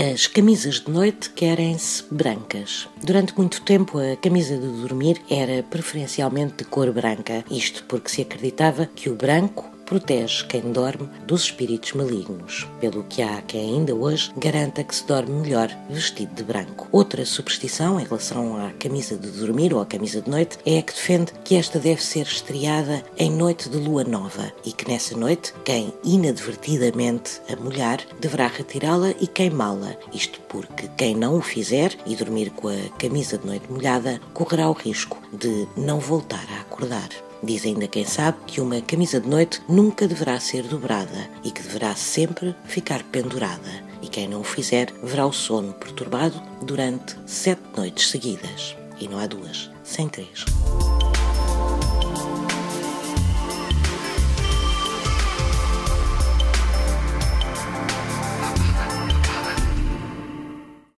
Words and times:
As 0.00 0.26
camisas 0.26 0.80
de 0.80 0.90
noite 0.90 1.28
querem-se 1.28 2.02
brancas. 2.10 2.88
Durante 3.04 3.36
muito 3.36 3.60
tempo, 3.60 3.98
a 3.98 4.16
camisa 4.16 4.56
de 4.56 4.66
dormir 4.66 5.20
era 5.28 5.62
preferencialmente 5.62 6.54
de 6.56 6.64
cor 6.64 6.90
branca, 6.90 7.44
isto 7.50 7.84
porque 7.84 8.08
se 8.08 8.22
acreditava 8.22 8.86
que 8.86 9.10
o 9.10 9.14
branco 9.14 9.70
protege 9.90 10.44
quem 10.44 10.70
dorme 10.70 11.10
dos 11.26 11.42
espíritos 11.42 11.94
malignos, 11.94 12.64
pelo 12.80 13.02
que 13.02 13.22
há 13.22 13.42
quem 13.42 13.74
ainda 13.74 13.92
hoje 13.92 14.30
garanta 14.36 14.84
que 14.84 14.94
se 14.94 15.04
dorme 15.04 15.32
melhor 15.32 15.68
vestido 15.88 16.32
de 16.32 16.44
branco. 16.44 16.86
Outra 16.92 17.26
superstição 17.26 17.98
em 17.98 18.04
relação 18.04 18.64
à 18.64 18.70
camisa 18.74 19.16
de 19.16 19.28
dormir 19.32 19.74
ou 19.74 19.80
à 19.80 19.86
camisa 19.86 20.20
de 20.20 20.30
noite 20.30 20.58
é 20.64 20.78
a 20.78 20.82
que 20.82 20.92
defende 20.92 21.32
que 21.42 21.56
esta 21.56 21.80
deve 21.80 22.00
ser 22.04 22.22
estreada 22.22 23.02
em 23.18 23.32
noite 23.32 23.68
de 23.68 23.78
lua 23.78 24.04
nova 24.04 24.52
e 24.64 24.70
que 24.70 24.88
nessa 24.88 25.16
noite 25.16 25.52
quem 25.64 25.92
inadvertidamente 26.04 27.40
a 27.52 27.56
molhar 27.56 27.98
deverá 28.20 28.46
retirá-la 28.46 29.10
e 29.20 29.26
queimá-la, 29.26 29.96
isto 30.12 30.40
porque 30.42 30.88
quem 30.96 31.16
não 31.16 31.36
o 31.36 31.42
fizer 31.42 31.98
e 32.06 32.14
dormir 32.14 32.50
com 32.50 32.68
a 32.68 32.96
camisa 32.96 33.36
de 33.36 33.44
noite 33.44 33.68
molhada 33.68 34.20
correrá 34.32 34.70
o 34.70 34.72
risco 34.72 35.20
de 35.32 35.66
não 35.76 35.98
voltar 35.98 36.46
a 36.52 36.60
acordar. 36.60 37.08
Diz 37.42 37.64
ainda 37.64 37.88
quem 37.88 38.04
sabe 38.04 38.38
que 38.46 38.60
uma 38.60 38.80
camisa 38.82 39.18
de 39.18 39.28
noite 39.28 39.62
nunca 39.68 40.06
deverá 40.06 40.38
ser 40.38 40.62
dobrada 40.64 41.30
e 41.42 41.50
que 41.50 41.62
deverá 41.62 41.94
sempre 41.94 42.54
ficar 42.64 43.02
pendurada. 43.04 43.90
E 44.02 44.08
quem 44.08 44.28
não 44.28 44.40
o 44.40 44.44
fizer 44.44 44.92
verá 45.02 45.26
o 45.26 45.32
sono 45.32 45.72
perturbado 45.72 46.40
durante 46.62 47.16
sete 47.26 47.62
noites 47.76 48.10
seguidas. 48.10 48.76
E 49.00 49.08
não 49.08 49.18
há 49.18 49.26
duas, 49.26 49.70
sem 49.82 50.08
três. 50.08 50.44